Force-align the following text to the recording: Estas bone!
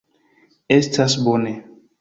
Estas 0.77 1.19
bone! 1.29 1.55